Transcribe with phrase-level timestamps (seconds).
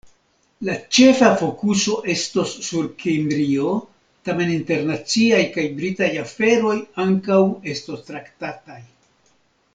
[0.67, 3.75] La ĉefa fokuso estos sur Kimrio,
[4.31, 6.75] tamen internaciaj kaj Britaj aferoj
[7.07, 7.41] ankaŭ
[7.77, 8.83] estos traktataj.